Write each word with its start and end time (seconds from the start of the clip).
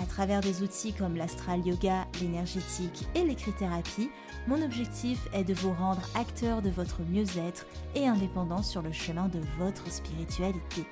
à 0.00 0.06
travers 0.06 0.40
des 0.40 0.62
outils 0.62 0.92
comme 0.92 1.16
l'astral 1.16 1.66
yoga, 1.66 2.06
l'énergétique 2.20 3.06
et 3.14 3.24
l'écrit-thérapie, 3.24 4.10
mon 4.46 4.62
objectif 4.62 5.28
est 5.32 5.44
de 5.44 5.54
vous 5.54 5.72
rendre 5.72 6.02
acteur 6.14 6.62
de 6.62 6.70
votre 6.70 7.02
mieux-être 7.02 7.66
et 7.94 8.06
indépendant 8.06 8.62
sur 8.62 8.82
le 8.82 8.92
chemin 8.92 9.28
de 9.28 9.40
votre 9.58 9.90
spiritualité. 9.90 10.84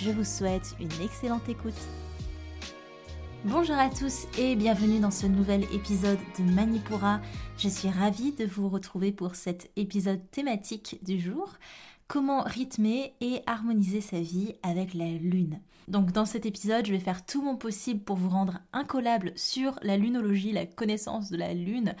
Je 0.00 0.10
vous 0.10 0.24
souhaite 0.24 0.74
une 0.80 1.04
excellente 1.04 1.48
écoute. 1.48 1.74
Bonjour 3.44 3.76
à 3.76 3.88
tous 3.88 4.26
et 4.38 4.54
bienvenue 4.54 5.00
dans 5.00 5.10
ce 5.10 5.26
nouvel 5.26 5.64
épisode 5.72 6.18
de 6.38 6.44
Manipura. 6.44 7.20
Je 7.56 7.68
suis 7.68 7.88
ravie 7.88 8.32
de 8.32 8.44
vous 8.44 8.68
retrouver 8.68 9.12
pour 9.12 9.34
cet 9.34 9.70
épisode 9.76 10.20
thématique 10.30 10.98
du 11.02 11.18
jour 11.18 11.48
comment 12.10 12.42
rythmer 12.42 13.14
et 13.20 13.40
harmoniser 13.46 14.00
sa 14.00 14.20
vie 14.20 14.54
avec 14.64 14.94
la 14.94 15.06
lune? 15.06 15.60
Donc 15.90 16.12
dans 16.12 16.24
cet 16.24 16.46
épisode, 16.46 16.86
je 16.86 16.92
vais 16.92 17.00
faire 17.00 17.26
tout 17.26 17.42
mon 17.42 17.56
possible 17.56 18.00
pour 18.00 18.14
vous 18.14 18.28
rendre 18.28 18.60
incollable 18.72 19.32
sur 19.34 19.76
la 19.82 19.96
lunologie, 19.96 20.52
la 20.52 20.64
connaissance 20.64 21.30
de 21.30 21.36
la 21.36 21.52
lune, 21.52 21.96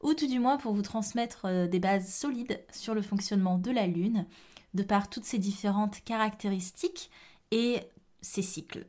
ou 0.00 0.14
tout 0.14 0.28
du 0.28 0.38
moins 0.38 0.58
pour 0.58 0.72
vous 0.74 0.82
transmettre 0.82 1.46
euh, 1.46 1.66
des 1.66 1.80
bases 1.80 2.08
solides 2.08 2.60
sur 2.70 2.94
le 2.94 3.02
fonctionnement 3.02 3.58
de 3.58 3.72
la 3.72 3.88
lune, 3.88 4.26
de 4.74 4.84
par 4.84 5.10
toutes 5.10 5.24
ses 5.24 5.38
différentes 5.38 6.04
caractéristiques 6.04 7.10
et 7.50 7.80
ses 8.20 8.42
cycles. 8.42 8.86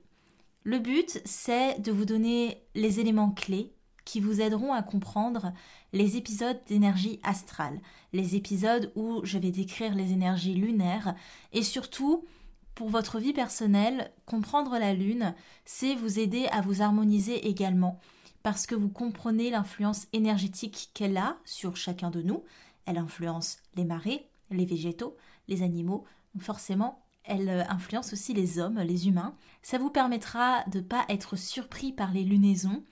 Le 0.63 0.77
but, 0.77 1.19
c'est 1.25 1.81
de 1.81 1.91
vous 1.91 2.05
donner 2.05 2.61
les 2.75 2.99
éléments 2.99 3.31
clés 3.31 3.73
qui 4.05 4.19
vous 4.19 4.39
aideront 4.39 4.71
à 4.71 4.83
comprendre 4.83 5.51
les 5.93 6.15
épisodes 6.15 6.59
d'énergie 6.67 7.19
astrale, 7.23 7.81
les 8.11 8.35
épisodes 8.35 8.91
où 8.95 9.21
je 9.23 9.39
vais 9.39 9.51
décrire 9.51 9.95
les 9.95 10.11
énergies 10.11 10.53
lunaires 10.53 11.15
et 11.53 11.63
surtout 11.63 12.23
pour 12.75 12.89
votre 12.89 13.19
vie 13.19 13.33
personnelle, 13.33 14.11
comprendre 14.25 14.77
la 14.77 14.93
lune, 14.93 15.35
c'est 15.65 15.95
vous 15.95 16.19
aider 16.19 16.47
à 16.51 16.61
vous 16.61 16.81
harmoniser 16.81 17.47
également 17.47 17.99
parce 18.43 18.67
que 18.67 18.75
vous 18.75 18.89
comprenez 18.89 19.49
l'influence 19.49 20.07
énergétique 20.11 20.91
qu'elle 20.93 21.17
a 21.17 21.37
sur 21.45 21.77
chacun 21.77 22.11
de 22.11 22.21
nous. 22.21 22.43
Elle 22.85 22.97
influence 22.97 23.57
les 23.75 23.85
marées, 23.85 24.27
les 24.51 24.65
végétaux, 24.65 25.15
les 25.47 25.63
animaux. 25.63 26.03
forcément, 26.39 26.99
elle 27.23 27.65
influence 27.69 28.11
aussi 28.11 28.33
les 28.33 28.59
hommes, 28.59 28.79
les 28.79 29.07
humains. 29.07 29.35
Ça 29.61 29.77
vous 29.77 29.89
permettra 29.89 30.63
de 30.65 30.79
ne 30.79 30.83
pas 30.83 31.05
être 31.07 31.37
surpris 31.37 31.93
par 31.93 32.11
les 32.11 32.23
lunaisons. 32.23 32.83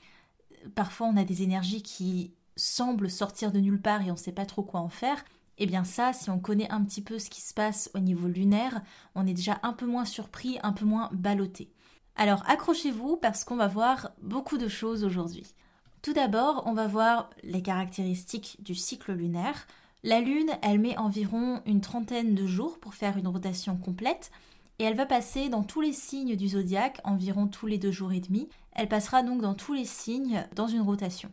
Parfois, 0.73 1.07
on 1.07 1.17
a 1.17 1.25
des 1.25 1.43
énergies 1.43 1.83
qui 1.83 2.33
semble 2.55 3.09
sortir 3.09 3.51
de 3.51 3.59
nulle 3.59 3.81
part 3.81 4.01
et 4.01 4.09
on 4.09 4.13
ne 4.13 4.19
sait 4.19 4.31
pas 4.31 4.45
trop 4.45 4.63
quoi 4.63 4.79
en 4.79 4.89
faire, 4.89 5.23
eh 5.57 5.65
bien 5.65 5.83
ça, 5.83 6.13
si 6.13 6.29
on 6.29 6.39
connaît 6.39 6.71
un 6.71 6.83
petit 6.83 7.01
peu 7.01 7.19
ce 7.19 7.29
qui 7.29 7.41
se 7.41 7.53
passe 7.53 7.91
au 7.93 7.99
niveau 7.99 8.27
lunaire, 8.27 8.81
on 9.15 9.27
est 9.27 9.33
déjà 9.33 9.59
un 9.63 9.73
peu 9.73 9.85
moins 9.85 10.05
surpris, 10.05 10.57
un 10.63 10.73
peu 10.73 10.85
moins 10.85 11.09
ballotté. 11.13 11.69
Alors 12.15 12.43
accrochez-vous 12.47 13.17
parce 13.17 13.43
qu'on 13.43 13.55
va 13.55 13.67
voir 13.67 14.11
beaucoup 14.21 14.57
de 14.57 14.67
choses 14.67 15.03
aujourd'hui. 15.03 15.45
Tout 16.01 16.13
d'abord, 16.13 16.63
on 16.65 16.73
va 16.73 16.87
voir 16.87 17.29
les 17.43 17.61
caractéristiques 17.61 18.57
du 18.59 18.73
cycle 18.73 19.13
lunaire. 19.13 19.67
La 20.03 20.19
Lune, 20.19 20.49
elle 20.63 20.79
met 20.79 20.97
environ 20.97 21.61
une 21.67 21.81
trentaine 21.81 22.33
de 22.33 22.47
jours 22.47 22.79
pour 22.79 22.95
faire 22.95 23.17
une 23.17 23.27
rotation 23.27 23.77
complète 23.77 24.31
et 24.79 24.83
elle 24.83 24.95
va 24.95 25.05
passer 25.05 25.47
dans 25.49 25.61
tous 25.61 25.81
les 25.81 25.93
signes 25.93 26.35
du 26.35 26.47
zodiaque 26.47 26.99
environ 27.03 27.47
tous 27.47 27.67
les 27.67 27.77
deux 27.77 27.91
jours 27.91 28.13
et 28.13 28.19
demi. 28.19 28.49
Elle 28.71 28.89
passera 28.89 29.21
donc 29.21 29.41
dans 29.41 29.53
tous 29.53 29.73
les 29.73 29.85
signes 29.85 30.47
dans 30.55 30.65
une 30.65 30.81
rotation. 30.81 31.31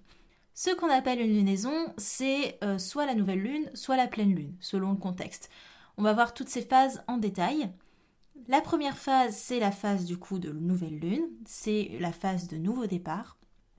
Ce 0.60 0.70
qu'on 0.70 0.90
appelle 0.90 1.20
une 1.20 1.36
lunaison, 1.36 1.94
c'est 1.98 2.58
euh, 2.64 2.78
soit 2.78 3.06
la 3.06 3.14
nouvelle 3.14 3.38
lune, 3.38 3.70
soit 3.74 3.96
la 3.96 4.08
pleine 4.08 4.34
lune, 4.34 4.56
selon 4.58 4.90
le 4.90 4.96
contexte. 4.96 5.50
On 5.96 6.02
va 6.02 6.12
voir 6.14 6.34
toutes 6.34 6.48
ces 6.48 6.62
phases 6.62 7.04
en 7.06 7.16
détail. 7.16 7.70
La 8.48 8.60
première 8.60 8.98
phase, 8.98 9.36
c'est 9.36 9.60
la 9.60 9.70
phase 9.70 10.04
du 10.04 10.18
coup 10.18 10.40
de 10.40 10.50
nouvelle 10.50 10.98
lune, 10.98 11.28
c'est 11.46 11.96
la 12.00 12.10
phase 12.10 12.48
de 12.48 12.56
nouveau 12.56 12.86
départ. 12.88 13.36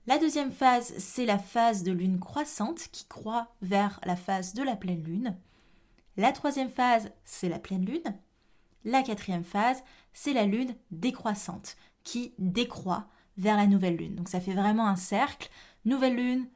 La 0.08 0.20
deuxième 0.20 0.54
phase, 0.54 0.94
c'est 0.98 1.26
la 1.26 1.38
phase 1.38 1.84
de 1.84 1.92
lune 1.92 2.18
croissante 2.18 2.88
qui 2.94 3.04
croît 3.08 3.54
vers 3.62 4.00
la 4.06 4.16
phase 4.16 4.54
de 4.54 4.64
la 4.64 4.78
pleine 4.78 5.04
lune. 5.04 5.36
La 6.16 6.32
troisième 6.32 6.72
phase, 6.72 7.12
c'est 7.26 7.50
la 7.50 7.60
pleine 7.60 7.84
lune. 7.84 8.16
La 8.86 9.04
quatrième 9.04 9.44
phase, 9.44 9.84
c'est 10.14 10.32
la 10.32 10.46
lune 10.46 10.74
décroissante 10.92 11.76
qui 12.06 12.34
décroît 12.38 13.10
vers 13.38 13.58
la 13.58 13.68
nouvelle 13.68 13.98
lune. 13.98 14.16
Donc 14.16 14.30
ça 14.30 14.40
fait 14.40 14.54
vraiment 14.54 14.88
un 14.88 14.96
cercle. 14.96 15.50
Nouvelle 15.84 16.16
lune, 16.16 16.48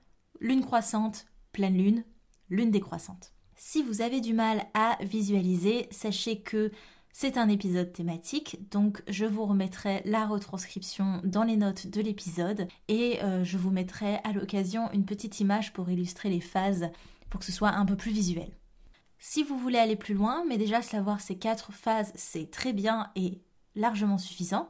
lune 0.43 0.61
croissante, 0.61 1.25
pleine 1.53 1.77
lune, 1.77 2.03
lune 2.49 2.69
décroissante. 2.69 3.31
Si 3.55 3.81
vous 3.81 4.01
avez 4.01 4.19
du 4.19 4.33
mal 4.33 4.65
à 4.73 4.97
visualiser, 5.01 5.87
sachez 5.89 6.41
que 6.41 6.69
c'est 7.13 7.37
un 7.37 7.47
épisode 7.47 7.93
thématique, 7.93 8.57
donc 8.69 9.01
je 9.07 9.25
vous 9.25 9.45
remettrai 9.45 10.01
la 10.03 10.25
retranscription 10.25 11.21
dans 11.23 11.43
les 11.43 11.55
notes 11.55 11.87
de 11.87 12.01
l'épisode 12.01 12.67
et 12.89 13.23
euh, 13.23 13.45
je 13.45 13.57
vous 13.57 13.71
mettrai 13.71 14.17
à 14.25 14.33
l'occasion 14.33 14.91
une 14.91 15.05
petite 15.05 15.39
image 15.39 15.71
pour 15.71 15.89
illustrer 15.89 16.29
les 16.29 16.41
phases 16.41 16.89
pour 17.29 17.39
que 17.39 17.45
ce 17.45 17.51
soit 17.53 17.69
un 17.69 17.85
peu 17.85 17.95
plus 17.95 18.11
visuel. 18.11 18.51
Si 19.19 19.43
vous 19.43 19.57
voulez 19.57 19.79
aller 19.79 19.95
plus 19.95 20.13
loin, 20.13 20.43
mais 20.49 20.57
déjà 20.57 20.81
savoir 20.81 21.21
ces 21.21 21.37
quatre 21.37 21.71
phases, 21.71 22.11
c'est 22.15 22.51
très 22.51 22.73
bien 22.73 23.11
et 23.15 23.39
largement 23.75 24.17
suffisant. 24.17 24.69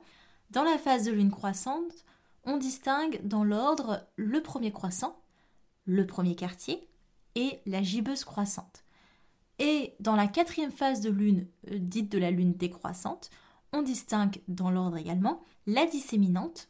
Dans 0.52 0.64
la 0.64 0.78
phase 0.78 1.06
de 1.06 1.12
lune 1.12 1.32
croissante, 1.32 2.06
on 2.46 2.58
distingue 2.58 3.22
dans 3.24 3.44
l'ordre 3.44 4.06
le 4.18 4.44
premier 4.44 4.72
croissant, 4.72 5.23
le 5.86 6.06
premier 6.06 6.36
quartier 6.36 6.88
et 7.36 7.60
la 7.66 7.82
gibbeuse 7.82 8.24
croissante. 8.24 8.84
Et 9.60 9.94
dans 10.00 10.16
la 10.16 10.28
quatrième 10.28 10.72
phase 10.72 11.02
de 11.02 11.10
lune, 11.10 11.48
euh, 11.72 11.78
dite 11.80 12.12
de 12.12 12.18
la 12.18 12.32
lune 12.32 12.54
décroissante, 12.54 13.30
on 13.72 13.82
distingue 13.82 14.42
dans 14.48 14.72
l'ordre 14.72 14.98
également 14.98 15.44
la 15.68 15.86
disséminante, 15.86 16.70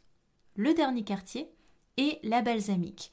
le 0.54 0.74
dernier 0.74 1.02
quartier 1.02 1.50
et 1.96 2.18
la 2.22 2.42
balsamique. 2.42 3.12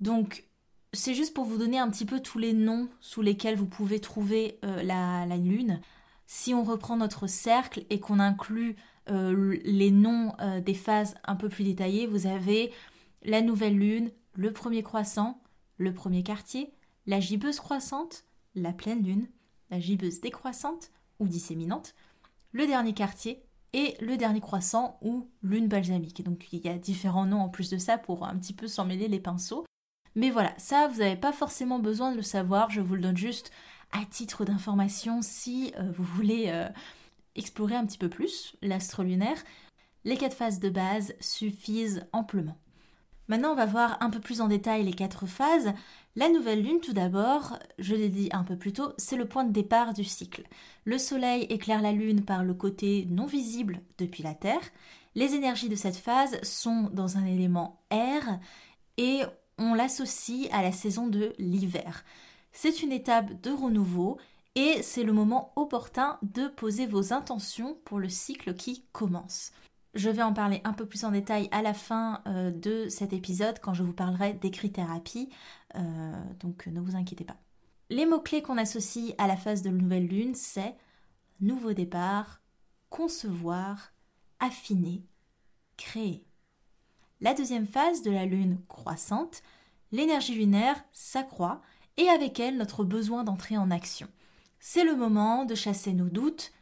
Donc 0.00 0.44
c'est 0.92 1.14
juste 1.14 1.34
pour 1.34 1.44
vous 1.44 1.58
donner 1.58 1.78
un 1.78 1.90
petit 1.90 2.04
peu 2.04 2.20
tous 2.20 2.38
les 2.38 2.52
noms 2.52 2.88
sous 3.00 3.22
lesquels 3.22 3.56
vous 3.56 3.66
pouvez 3.66 4.00
trouver 4.00 4.58
euh, 4.64 4.82
la, 4.82 5.26
lune. 5.36 5.80
Si 6.26 6.54
on 6.54 6.64
reprend 6.64 6.96
notre 6.96 7.26
cercle 7.26 7.84
et 7.90 8.00
qu'on 8.00 8.18
inclut 8.18 8.76
euh, 9.08 9.56
les 9.64 9.90
noms 9.90 10.32
des 10.64 10.74
phases 10.74 11.14
un 11.24 11.36
peu 11.36 11.48
plus 11.48 11.64
détaillées, 11.64 12.06
vous 12.06 12.26
avez 12.26 12.72
la 13.22 13.42
nouvelle 13.42 13.78
lune, 13.78 14.10
le 14.36 14.52
premier 14.52 14.82
croissant, 14.82 15.40
le 15.78 15.92
premier 15.92 16.22
quartier, 16.22 16.72
la 17.06 17.20
gibbeuse 17.20 17.60
croissante, 17.60 18.24
la 18.54 18.72
pleine 18.72 19.02
lune, 19.02 19.28
la 19.70 19.80
gibbeuse 19.80 20.20
décroissante 20.20 20.90
ou 21.18 21.28
disséminante, 21.28 21.94
le 22.52 22.66
dernier 22.66 22.94
quartier 22.94 23.42
et 23.72 23.96
le 24.00 24.16
dernier 24.16 24.40
croissant 24.40 24.98
ou 25.02 25.28
lune 25.42 25.68
balsamique. 25.68 26.22
Donc 26.22 26.52
il 26.52 26.64
y 26.64 26.68
a 26.68 26.78
différents 26.78 27.26
noms 27.26 27.40
en 27.40 27.48
plus 27.48 27.70
de 27.70 27.78
ça 27.78 27.98
pour 27.98 28.24
un 28.24 28.36
petit 28.36 28.54
peu 28.54 28.68
s'en 28.68 28.84
mêler 28.84 29.08
les 29.08 29.20
pinceaux. 29.20 29.64
Mais 30.14 30.30
voilà, 30.30 30.54
ça 30.56 30.88
vous 30.88 31.00
n'avez 31.00 31.16
pas 31.16 31.32
forcément 31.32 31.78
besoin 31.78 32.10
de 32.10 32.16
le 32.16 32.22
savoir, 32.22 32.70
je 32.70 32.80
vous 32.80 32.94
le 32.94 33.02
donne 33.02 33.16
juste 33.16 33.50
à 33.92 34.04
titre 34.04 34.44
d'information 34.44 35.20
si 35.22 35.72
euh, 35.78 35.92
vous 35.92 36.04
voulez 36.04 36.46
euh, 36.48 36.68
explorer 37.34 37.76
un 37.76 37.84
petit 37.84 37.98
peu 37.98 38.08
plus 38.08 38.56
l'astre 38.62 39.02
lunaire. 39.02 39.42
Les 40.04 40.16
quatre 40.16 40.36
phases 40.36 40.60
de 40.60 40.70
base 40.70 41.14
suffisent 41.20 42.06
amplement. 42.12 42.56
Maintenant, 43.28 43.52
on 43.52 43.56
va 43.56 43.66
voir 43.66 43.96
un 44.00 44.10
peu 44.10 44.20
plus 44.20 44.40
en 44.40 44.48
détail 44.48 44.84
les 44.84 44.92
quatre 44.92 45.26
phases. 45.26 45.72
La 46.14 46.28
nouvelle 46.28 46.62
lune, 46.62 46.80
tout 46.80 46.92
d'abord, 46.92 47.58
je 47.78 47.94
l'ai 47.94 48.08
dit 48.08 48.28
un 48.32 48.44
peu 48.44 48.56
plus 48.56 48.72
tôt, 48.72 48.92
c'est 48.96 49.16
le 49.16 49.26
point 49.26 49.44
de 49.44 49.52
départ 49.52 49.92
du 49.92 50.04
cycle. 50.04 50.44
Le 50.84 50.98
Soleil 50.98 51.44
éclaire 51.50 51.82
la 51.82 51.92
lune 51.92 52.24
par 52.24 52.44
le 52.44 52.54
côté 52.54 53.06
non 53.10 53.26
visible 53.26 53.80
depuis 53.98 54.22
la 54.22 54.34
Terre. 54.34 54.62
Les 55.14 55.34
énergies 55.34 55.68
de 55.68 55.76
cette 55.76 55.96
phase 55.96 56.40
sont 56.42 56.90
dans 56.92 57.16
un 57.16 57.26
élément 57.26 57.80
air 57.90 58.38
et 58.96 59.22
on 59.58 59.74
l'associe 59.74 60.48
à 60.52 60.62
la 60.62 60.72
saison 60.72 61.06
de 61.06 61.32
l'hiver. 61.38 62.04
C'est 62.52 62.82
une 62.82 62.92
étape 62.92 63.40
de 63.42 63.50
renouveau 63.50 64.18
et 64.54 64.82
c'est 64.82 65.04
le 65.04 65.12
moment 65.12 65.52
opportun 65.56 66.18
de 66.22 66.48
poser 66.48 66.86
vos 66.86 67.12
intentions 67.12 67.76
pour 67.84 67.98
le 67.98 68.08
cycle 68.08 68.54
qui 68.54 68.84
commence. 68.92 69.52
Je 69.94 70.10
vais 70.10 70.22
en 70.22 70.32
parler 70.32 70.60
un 70.64 70.72
peu 70.72 70.86
plus 70.86 71.04
en 71.04 71.10
détail 71.10 71.48
à 71.52 71.62
la 71.62 71.72
fin 71.72 72.22
euh, 72.26 72.50
de 72.50 72.88
cet 72.88 73.12
épisode 73.12 73.58
quand 73.60 73.74
je 73.74 73.82
vous 73.82 73.94
parlerai 73.94 74.34
d'écrit-thérapie, 74.34 75.30
euh, 75.74 76.22
donc 76.40 76.66
ne 76.66 76.80
vous 76.80 76.96
inquiétez 76.96 77.24
pas. 77.24 77.36
Les 77.88 78.04
mots-clés 78.04 78.42
qu'on 78.42 78.58
associe 78.58 79.14
à 79.16 79.26
la 79.26 79.36
phase 79.36 79.62
de 79.62 79.70
nouvelle 79.70 80.06
lune, 80.06 80.34
c'est 80.34 80.76
nouveau 81.40 81.72
départ, 81.72 82.40
concevoir, 82.90 83.92
affiner, 84.40 85.04
créer. 85.76 86.26
La 87.20 87.32
deuxième 87.32 87.66
phase 87.66 88.02
de 88.02 88.10
la 88.10 88.26
lune 88.26 88.58
croissante, 88.68 89.42
l'énergie 89.92 90.34
lunaire 90.34 90.84
s'accroît 90.92 91.62
et 91.96 92.08
avec 92.08 92.40
elle 92.40 92.58
notre 92.58 92.84
besoin 92.84 93.24
d'entrer 93.24 93.56
en 93.56 93.70
action. 93.70 94.08
C'est 94.58 94.84
le 94.84 94.96
moment 94.96 95.44
de 95.44 95.54
chasser 95.54 95.92
nos 95.92 96.08
doutes 96.08 96.52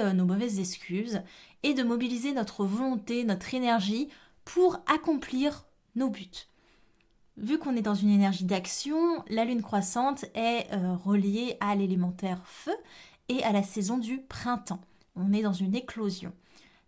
euh, 0.00 0.12
nos 0.12 0.24
mauvaises 0.24 0.58
excuses 0.58 1.22
et 1.62 1.74
de 1.74 1.82
mobiliser 1.82 2.32
notre 2.32 2.64
volonté, 2.64 3.24
notre 3.24 3.54
énergie 3.54 4.08
pour 4.44 4.80
accomplir 4.86 5.64
nos 5.94 6.10
buts. 6.10 6.46
Vu 7.38 7.58
qu'on 7.58 7.76
est 7.76 7.82
dans 7.82 7.94
une 7.94 8.10
énergie 8.10 8.44
d'action, 8.44 9.24
la 9.28 9.44
lune 9.44 9.62
croissante 9.62 10.26
est 10.34 10.66
euh, 10.72 10.94
reliée 10.94 11.56
à 11.60 11.74
l'élémentaire 11.74 12.42
feu 12.44 12.74
et 13.28 13.42
à 13.42 13.52
la 13.52 13.62
saison 13.62 13.98
du 13.98 14.18
printemps. 14.18 14.80
On 15.16 15.32
est 15.32 15.42
dans 15.42 15.52
une 15.52 15.74
éclosion. 15.74 16.32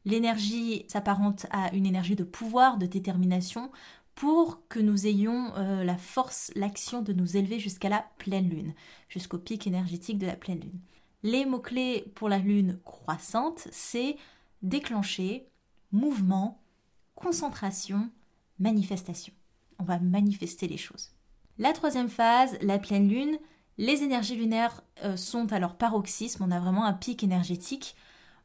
L'énergie 0.04 0.84
s'apparente 0.88 1.46
à 1.50 1.74
une 1.74 1.86
énergie 1.86 2.16
de 2.16 2.24
pouvoir, 2.24 2.76
de 2.76 2.86
détermination, 2.86 3.70
pour 4.14 4.60
que 4.68 4.78
nous 4.78 5.06
ayons 5.06 5.52
euh, 5.56 5.82
la 5.82 5.96
force, 5.96 6.52
l'action 6.54 7.02
de 7.02 7.12
nous 7.12 7.36
élever 7.36 7.58
jusqu'à 7.58 7.88
la 7.88 8.04
pleine 8.18 8.48
lune, 8.48 8.74
jusqu'au 9.08 9.38
pic 9.38 9.66
énergétique 9.66 10.18
de 10.18 10.26
la 10.26 10.36
pleine 10.36 10.60
lune. 10.60 10.80
Les 11.24 11.46
mots-clés 11.46 12.12
pour 12.14 12.28
la 12.28 12.38
lune 12.38 12.78
croissante, 12.84 13.66
c'est 13.72 14.16
déclencher, 14.60 15.48
mouvement, 15.90 16.60
concentration, 17.14 18.10
manifestation. 18.58 19.32
On 19.78 19.84
va 19.84 19.98
manifester 19.98 20.68
les 20.68 20.76
choses. 20.76 21.12
La 21.56 21.72
troisième 21.72 22.10
phase, 22.10 22.58
la 22.60 22.78
pleine 22.78 23.08
lune, 23.08 23.38
les 23.78 24.02
énergies 24.02 24.36
lunaires 24.36 24.82
euh, 25.02 25.16
sont 25.16 25.50
à 25.50 25.58
leur 25.58 25.76
paroxysme, 25.76 26.44
on 26.44 26.50
a 26.50 26.60
vraiment 26.60 26.84
un 26.84 26.92
pic 26.92 27.24
énergétique. 27.24 27.96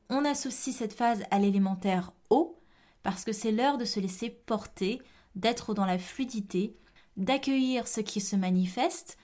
On 0.10 0.24
associe 0.24 0.74
cette 0.74 0.94
phase 0.94 1.24
à 1.32 1.40
l'élémentaire 1.40 2.14
eau 2.30 2.58
parce 3.04 3.26
que 3.26 3.34
c'est 3.34 3.52
l'heure 3.52 3.78
de 3.78 3.86
se 3.86 4.00
laisser 4.00 4.30
porter, 4.30 5.02
d'être 5.36 5.74
dans 5.74 5.86
la 5.86 6.00
fluidité, 6.00 6.78
d'accueillir 7.18 7.90
ce 7.90 8.00
qui 8.00 8.22
se 8.22 8.38
manifeste 8.38 9.18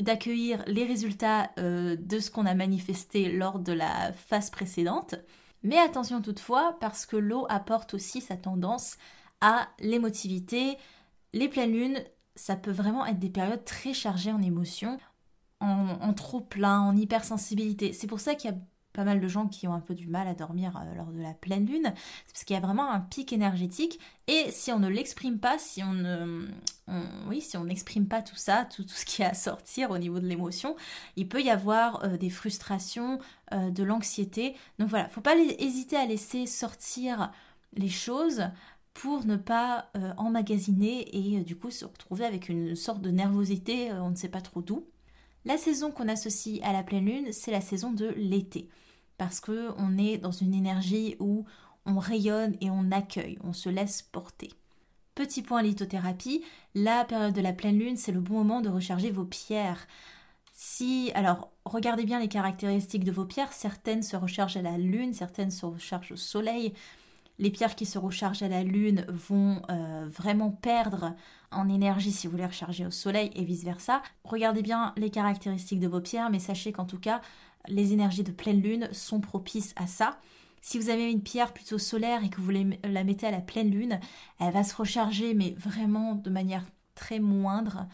d'accueillir 0.00 0.62
les 0.66 0.84
résultats 0.84 1.50
euh, 1.58 1.96
de 1.96 2.18
ce 2.18 2.30
qu'on 2.30 2.46
a 2.46 2.54
manifesté 2.54 3.30
lors 3.30 3.58
de 3.58 3.72
la 3.72 4.12
phase 4.12 4.50
précédente. 4.50 5.14
Mais 5.62 5.78
attention 5.78 6.20
toutefois, 6.20 6.76
parce 6.80 7.06
que 7.06 7.16
l'eau 7.16 7.46
apporte 7.48 7.94
aussi 7.94 8.20
sa 8.20 8.36
tendance 8.36 8.96
à 9.40 9.68
l'émotivité. 9.80 10.76
Les 11.32 11.48
pleines 11.48 11.72
lunes, 11.72 12.04
ça 12.36 12.56
peut 12.56 12.70
vraiment 12.70 13.06
être 13.06 13.18
des 13.18 13.30
périodes 13.30 13.64
très 13.64 13.94
chargées 13.94 14.32
en 14.32 14.42
émotions, 14.42 14.98
en, 15.60 15.88
en 16.00 16.12
trop 16.14 16.40
plein, 16.40 16.80
en 16.80 16.96
hypersensibilité. 16.96 17.92
C'est 17.92 18.06
pour 18.06 18.20
ça 18.20 18.34
qu'il 18.34 18.50
y 18.50 18.54
a 18.54 18.56
pas 18.94 19.04
mal 19.04 19.20
de 19.20 19.28
gens 19.28 19.48
qui 19.48 19.68
ont 19.68 19.74
un 19.74 19.80
peu 19.80 19.94
du 19.94 20.06
mal 20.06 20.26
à 20.28 20.34
dormir 20.34 20.76
euh, 20.76 20.94
lors 20.94 21.08
de 21.08 21.20
la 21.20 21.34
pleine 21.34 21.66
lune, 21.66 21.92
parce 22.32 22.44
qu'il 22.44 22.54
y 22.54 22.56
a 22.56 22.62
vraiment 22.62 22.90
un 22.90 23.00
pic 23.00 23.32
énergétique, 23.32 23.98
et 24.28 24.50
si 24.50 24.72
on 24.72 24.78
ne 24.78 24.88
l'exprime 24.88 25.38
pas, 25.38 25.58
si 25.58 25.82
on 25.82 25.92
ne, 25.92 26.48
oui, 27.28 27.42
si 27.42 27.56
on 27.56 27.64
n'exprime 27.64 28.06
pas 28.06 28.22
tout 28.22 28.36
ça, 28.36 28.66
tout, 28.74 28.84
tout, 28.84 28.94
ce 28.94 29.04
qui 29.04 29.22
a 29.22 29.30
à 29.30 29.34
sortir 29.34 29.90
au 29.90 29.98
niveau 29.98 30.20
de 30.20 30.26
l'émotion, 30.26 30.76
il 31.16 31.28
peut 31.28 31.42
y 31.42 31.50
avoir 31.50 32.04
euh, 32.04 32.16
des 32.16 32.30
frustrations, 32.30 33.18
euh, 33.52 33.70
de 33.70 33.82
l'anxiété. 33.82 34.54
Donc 34.78 34.88
voilà, 34.88 35.08
faut 35.08 35.20
pas 35.20 35.36
hésiter 35.36 35.96
à 35.96 36.06
laisser 36.06 36.46
sortir 36.46 37.32
les 37.74 37.88
choses 37.88 38.48
pour 38.94 39.26
ne 39.26 39.34
pas 39.34 39.90
emmagasiner 40.16 41.08
et 41.16 41.42
du 41.42 41.56
coup 41.56 41.72
se 41.72 41.84
retrouver 41.84 42.24
avec 42.24 42.48
une 42.48 42.76
sorte 42.76 43.00
de 43.00 43.10
nervosité, 43.10 43.92
on 43.92 44.10
ne 44.10 44.14
sait 44.14 44.28
pas 44.28 44.40
trop 44.40 44.62
d'où. 44.62 44.86
La 45.44 45.58
saison 45.58 45.90
qu'on 45.90 46.06
associe 46.06 46.60
à 46.62 46.72
la 46.72 46.84
pleine 46.84 47.06
lune, 47.06 47.32
c'est 47.32 47.50
la 47.50 47.60
saison 47.60 47.90
de 47.90 48.14
l'été 48.16 48.68
parce 49.18 49.40
que 49.40 49.70
on 49.78 49.98
est 49.98 50.18
dans 50.18 50.32
une 50.32 50.54
énergie 50.54 51.16
où 51.20 51.44
on 51.86 51.98
rayonne 51.98 52.56
et 52.60 52.70
on 52.70 52.90
accueille, 52.90 53.38
on 53.44 53.52
se 53.52 53.68
laisse 53.68 54.02
porter. 54.02 54.52
Petit 55.14 55.42
point 55.42 55.62
lithothérapie, 55.62 56.42
la 56.74 57.04
période 57.04 57.34
de 57.34 57.40
la 57.40 57.52
pleine 57.52 57.78
lune, 57.78 57.96
c'est 57.96 58.12
le 58.12 58.20
bon 58.20 58.34
moment 58.34 58.60
de 58.60 58.68
recharger 58.68 59.10
vos 59.10 59.24
pierres. 59.24 59.86
Si, 60.52 61.12
alors, 61.14 61.50
regardez 61.64 62.04
bien 62.04 62.18
les 62.18 62.28
caractéristiques 62.28 63.04
de 63.04 63.12
vos 63.12 63.24
pierres. 63.24 63.52
Certaines 63.52 64.02
se 64.02 64.16
rechargent 64.16 64.56
à 64.56 64.62
la 64.62 64.78
lune, 64.78 65.12
certaines 65.12 65.50
se 65.50 65.66
rechargent 65.66 66.12
au 66.12 66.16
soleil. 66.16 66.72
Les 67.38 67.50
pierres 67.50 67.74
qui 67.74 67.86
se 67.86 67.98
rechargent 67.98 68.42
à 68.42 68.48
la 68.48 68.62
lune 68.62 69.04
vont 69.08 69.62
euh, 69.70 70.06
vraiment 70.08 70.50
perdre 70.50 71.14
en 71.50 71.68
énergie 71.68 72.12
si 72.12 72.26
vous 72.26 72.36
les 72.36 72.46
rechargez 72.46 72.86
au 72.86 72.92
soleil 72.92 73.30
et 73.34 73.44
vice 73.44 73.64
versa. 73.64 74.02
Regardez 74.24 74.62
bien 74.62 74.92
les 74.96 75.10
caractéristiques 75.10 75.80
de 75.80 75.88
vos 75.88 76.00
pierres, 76.00 76.30
mais 76.30 76.38
sachez 76.38 76.72
qu'en 76.72 76.84
tout 76.84 77.00
cas, 77.00 77.20
les 77.68 77.92
énergies 77.92 78.24
de 78.24 78.32
pleine 78.32 78.60
lune 78.60 78.88
sont 78.92 79.20
propices 79.20 79.72
à 79.76 79.86
ça. 79.86 80.18
Si 80.60 80.78
vous 80.78 80.88
avez 80.88 81.10
une 81.10 81.22
pierre 81.22 81.52
plutôt 81.52 81.78
solaire 81.78 82.24
et 82.24 82.30
que 82.30 82.40
vous 82.40 82.50
la 82.50 83.04
mettez 83.04 83.26
à 83.26 83.30
la 83.30 83.40
pleine 83.40 83.70
lune, 83.70 84.00
elle 84.40 84.52
va 84.52 84.64
se 84.64 84.74
recharger, 84.74 85.34
mais 85.34 85.54
vraiment 85.58 86.14
de 86.14 86.30
manière 86.30 86.64
très 86.94 87.20
moindre. 87.20 87.86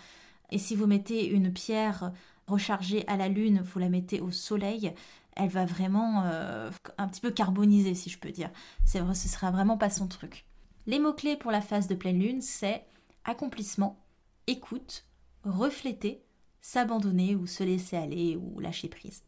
Et 0.50 0.58
si 0.58 0.76
vous 0.76 0.87
mettez 0.87 1.26
une 1.26 1.52
pierre 1.52 2.12
rechargée 2.46 3.05
à 3.08 3.17
la 3.17 3.28
lune, 3.28 3.62
vous 3.62 3.78
la 3.78 3.88
mettez 3.88 4.20
au 4.20 4.31
soleil, 4.31 4.93
elle 5.37 5.49
va 5.49 5.64
vraiment 5.64 6.25
euh, 6.26 6.70
un 6.99 7.08
petit 7.08 7.20
peu 7.20 7.31
carboniser, 7.31 7.94
si 7.94 8.11
je 8.11 8.19
peux 8.19 8.31
dire. 8.31 8.50
C'est 8.84 9.00
vrai, 9.00 9.14
ce 9.14 9.28
sera 9.28 9.50
vraiment 9.50 9.78
pas 9.78 9.90
son 9.90 10.06
truc. 10.06 10.44
Les 10.87 10.99
mots-clés 10.99 11.37
pour 11.37 11.50
la 11.50 11.61
phase 11.61 11.88
de 11.88 11.94
pleine 11.94 12.19
lune, 12.19 12.40
c'est 12.40 12.84
accomplissement, 13.25 14.00
écoute, 14.46 15.06
refléter, 15.44 16.22
s'abandonner 16.61 17.37
ou 17.37 17.46
se 17.46 17.64
laisser 17.64 17.96
aller 17.96 18.37
ou 18.37 18.61
lâcher 18.61 18.88
prise. 18.88 19.22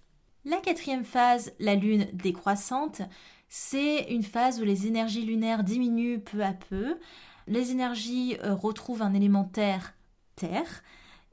La 0.45 0.57
quatrième 0.57 1.05
phase, 1.05 1.53
la 1.61 1.77
lune 1.77 2.09
décroissante, 2.15 3.03
c'est 3.49 4.07
une 4.11 4.25
phase 4.25 4.61
où 4.61 4.65
les 4.65 4.89
énergies 4.89 5.25
lunaires 5.25 5.63
diminuent 5.63 6.19
peu 6.19 6.43
à 6.43 6.53
peu. 6.53 6.99
Les 7.47 7.71
énergies 7.71 8.37
euh, 8.43 8.53
retrouvent 8.53 9.03
un 9.03 9.15
élémentaire 9.15 9.95
terre 10.35 10.83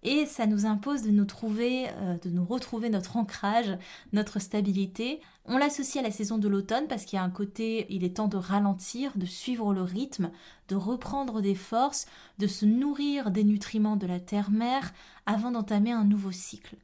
et 0.04 0.28
ça 0.28 0.46
nous 0.46 0.68
impose 0.68 1.02
de 1.02 1.10
nous 1.10 1.26
trouver, 1.26 1.90
euh, 1.90 2.20
de 2.20 2.30
nous 2.30 2.46
retrouver 2.46 2.92
notre 2.92 3.18
ancrage, 3.18 3.78
notre 4.14 4.38
stabilité. 4.38 5.22
On 5.46 5.58
l'associe 5.58 6.04
à 6.04 6.08
la 6.08 6.14
saison 6.14 6.38
de 6.38 6.48
l'automne 6.48 6.88
parce 6.88 7.06
qu'il 7.06 7.18
y 7.18 7.20
a 7.20 7.24
un 7.24 7.32
côté, 7.32 7.88
il 7.90 8.04
est 8.04 8.18
temps 8.18 8.28
de 8.28 8.38
ralentir, 8.38 9.18
de 9.18 9.26
suivre 9.26 9.74
le 9.74 9.82
rythme, 9.82 10.30
de 10.68 10.76
reprendre 10.76 11.42
des 11.42 11.56
forces, 11.56 12.06
de 12.38 12.46
se 12.46 12.66
nourrir 12.66 13.32
des 13.32 13.44
nutriments 13.44 13.98
de 13.98 14.06
la 14.06 14.20
terre-mère 14.20 14.94
avant 15.26 15.50
d'entamer 15.50 15.92
un 15.92 16.06
nouveau 16.06 16.32
cycle. 16.32 16.76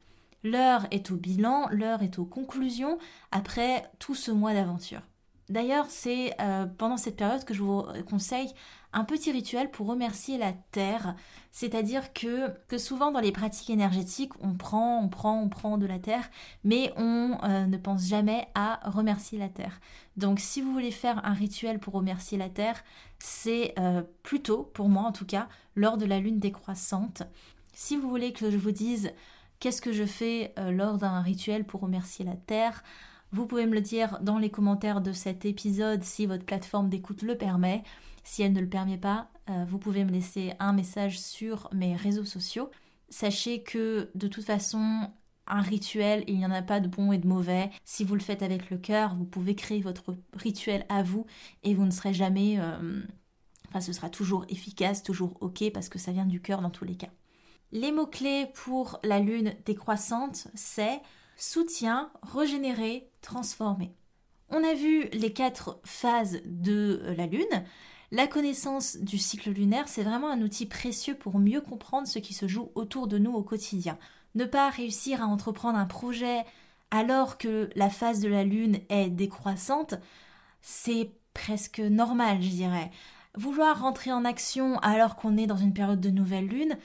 L'heure 0.46 0.86
est 0.92 1.10
au 1.10 1.16
bilan, 1.16 1.66
l'heure 1.72 2.02
est 2.02 2.20
aux 2.20 2.24
conclusions 2.24 2.98
après 3.32 3.82
tout 3.98 4.14
ce 4.14 4.30
mois 4.30 4.54
d'aventure. 4.54 5.00
D'ailleurs, 5.48 5.86
c'est 5.88 6.34
euh, 6.40 6.66
pendant 6.66 6.96
cette 6.96 7.16
période 7.16 7.44
que 7.44 7.52
je 7.52 7.62
vous 7.62 7.82
conseille 8.08 8.52
un 8.92 9.02
petit 9.02 9.32
rituel 9.32 9.72
pour 9.72 9.88
remercier 9.88 10.38
la 10.38 10.52
Terre. 10.70 11.16
C'est-à-dire 11.50 12.12
que, 12.12 12.54
souvent 12.78 13.10
dans 13.10 13.18
les 13.18 13.32
pratiques 13.32 13.70
énergétiques, 13.70 14.32
on 14.40 14.54
prend, 14.54 15.02
on 15.02 15.08
prend, 15.08 15.40
on 15.40 15.48
prend 15.48 15.78
de 15.78 15.86
la 15.86 15.98
Terre, 15.98 16.30
mais 16.62 16.92
on 16.96 17.38
euh, 17.42 17.66
ne 17.66 17.76
pense 17.76 18.06
jamais 18.06 18.46
à 18.54 18.78
remercier 18.88 19.40
la 19.40 19.48
Terre. 19.48 19.80
Donc 20.16 20.38
si 20.38 20.60
vous 20.60 20.72
voulez 20.72 20.92
faire 20.92 21.26
un 21.26 21.34
rituel 21.34 21.80
pour 21.80 21.94
remercier 21.94 22.38
la 22.38 22.50
Terre, 22.50 22.84
c'est 23.18 23.74
euh, 23.80 24.02
plutôt, 24.22 24.62
pour 24.62 24.88
moi 24.88 25.02
en 25.02 25.12
tout 25.12 25.26
cas, 25.26 25.48
lors 25.74 25.96
de 25.96 26.06
la 26.06 26.20
lune 26.20 26.38
décroissante. 26.38 27.24
Si 27.72 27.96
vous 27.96 28.08
voulez 28.08 28.32
que 28.32 28.48
je 28.48 28.58
vous 28.58 28.70
dise 28.70 29.12
Qu'est-ce 29.60 29.80
que 29.80 29.92
je 29.92 30.04
fais 30.04 30.52
euh, 30.58 30.70
lors 30.70 30.98
d'un 30.98 31.20
rituel 31.20 31.64
pour 31.64 31.80
remercier 31.80 32.24
la 32.24 32.36
Terre? 32.36 32.82
Vous 33.32 33.46
pouvez 33.46 33.66
me 33.66 33.74
le 33.74 33.80
dire 33.80 34.18
dans 34.20 34.38
les 34.38 34.50
commentaires 34.50 35.00
de 35.00 35.12
cet 35.12 35.44
épisode 35.44 36.02
si 36.02 36.26
votre 36.26 36.44
plateforme 36.44 36.88
d'écoute 36.88 37.22
le 37.22 37.36
permet. 37.36 37.82
Si 38.22 38.42
elle 38.42 38.52
ne 38.52 38.60
le 38.60 38.68
permet 38.68 38.98
pas, 38.98 39.30
euh, 39.50 39.64
vous 39.68 39.78
pouvez 39.78 40.04
me 40.04 40.10
laisser 40.10 40.52
un 40.58 40.72
message 40.72 41.18
sur 41.20 41.68
mes 41.72 41.96
réseaux 41.96 42.24
sociaux. 42.24 42.70
Sachez 43.08 43.62
que 43.62 44.10
de 44.14 44.28
toute 44.28 44.44
façon, 44.44 45.10
un 45.46 45.60
rituel, 45.60 46.24
il 46.26 46.38
n'y 46.38 46.46
en 46.46 46.50
a 46.50 46.62
pas 46.62 46.80
de 46.80 46.88
bon 46.88 47.12
et 47.12 47.18
de 47.18 47.26
mauvais. 47.26 47.70
Si 47.84 48.04
vous 48.04 48.14
le 48.14 48.20
faites 48.20 48.42
avec 48.42 48.70
le 48.70 48.78
cœur, 48.78 49.14
vous 49.14 49.24
pouvez 49.24 49.54
créer 49.54 49.80
votre 49.80 50.16
rituel 50.32 50.84
à 50.88 51.02
vous 51.02 51.26
et 51.62 51.74
vous 51.74 51.84
ne 51.84 51.90
serez 51.90 52.14
jamais... 52.14 52.58
Euh, 52.58 53.00
enfin, 53.68 53.80
ce 53.80 53.92
sera 53.92 54.10
toujours 54.10 54.44
efficace, 54.48 55.02
toujours 55.02 55.36
ok 55.40 55.70
parce 55.72 55.88
que 55.88 55.98
ça 55.98 56.12
vient 56.12 56.26
du 56.26 56.40
cœur 56.40 56.62
dans 56.62 56.70
tous 56.70 56.84
les 56.84 56.96
cas. 56.96 57.10
Les 57.72 57.92
mots-clés 57.92 58.46
pour 58.54 59.00
la 59.02 59.18
lune 59.18 59.54
décroissante, 59.64 60.48
c'est 60.54 61.00
soutien, 61.36 62.10
régénérer, 62.22 63.10
transformer. 63.22 63.94
On 64.48 64.62
a 64.62 64.74
vu 64.74 65.08
les 65.12 65.32
quatre 65.32 65.80
phases 65.84 66.40
de 66.44 67.02
la 67.16 67.26
lune. 67.26 67.64
La 68.12 68.28
connaissance 68.28 68.96
du 68.98 69.18
cycle 69.18 69.50
lunaire, 69.50 69.88
c'est 69.88 70.04
vraiment 70.04 70.30
un 70.30 70.42
outil 70.42 70.66
précieux 70.66 71.16
pour 71.16 71.38
mieux 71.38 71.60
comprendre 71.60 72.06
ce 72.06 72.20
qui 72.20 72.34
se 72.34 72.46
joue 72.46 72.70
autour 72.76 73.08
de 73.08 73.18
nous 73.18 73.32
au 73.32 73.42
quotidien. 73.42 73.98
Ne 74.36 74.44
pas 74.44 74.70
réussir 74.70 75.22
à 75.22 75.26
entreprendre 75.26 75.78
un 75.78 75.86
projet 75.86 76.44
alors 76.92 77.36
que 77.36 77.68
la 77.74 77.90
phase 77.90 78.20
de 78.20 78.28
la 78.28 78.44
lune 78.44 78.78
est 78.88 79.10
décroissante, 79.10 79.94
c'est 80.62 81.10
presque 81.34 81.80
normal, 81.80 82.40
je 82.40 82.48
dirais. 82.48 82.92
Vouloir 83.34 83.80
rentrer 83.80 84.12
en 84.12 84.24
action 84.24 84.78
alors 84.78 85.16
qu'on 85.16 85.36
est 85.36 85.46
dans 85.48 85.56
une 85.56 85.74
période 85.74 86.00
de 86.00 86.10
nouvelle 86.10 86.46
lune, 86.46 86.78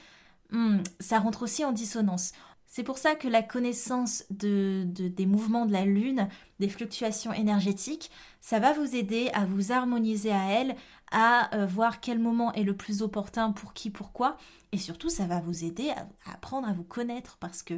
Hmm, 0.52 0.82
ça 1.00 1.18
rentre 1.18 1.42
aussi 1.42 1.64
en 1.64 1.72
dissonance. 1.72 2.32
C'est 2.66 2.84
pour 2.84 2.96
ça 2.96 3.14
que 3.14 3.28
la 3.28 3.42
connaissance 3.42 4.24
de, 4.30 4.84
des 4.86 5.26
mouvements 5.26 5.66
de 5.66 5.72
la 5.72 5.84
Lune, 5.84 6.28
des 6.58 6.70
fluctuations 6.70 7.32
énergétiques, 7.32 8.10
ça 8.40 8.60
va 8.60 8.72
vous 8.72 8.96
aider 8.96 9.30
à 9.34 9.44
vous 9.44 9.72
harmoniser 9.72 10.32
à 10.32 10.48
elle, 10.48 10.76
à 11.10 11.54
euh, 11.54 11.66
voir 11.66 12.00
quel 12.00 12.18
moment 12.18 12.50
est 12.54 12.62
le 12.62 12.74
plus 12.74 13.02
opportun 13.02 13.52
pour 13.52 13.74
qui, 13.74 13.90
pourquoi. 13.90 14.38
Et 14.72 14.78
surtout, 14.78 15.10
ça 15.10 15.26
va 15.26 15.40
vous 15.40 15.64
aider 15.64 15.90
à, 15.90 16.08
apprendre 16.32 16.66
à 16.66 16.72
vous 16.72 16.84
connaître 16.84 17.36
parce 17.38 17.62
que 17.62 17.74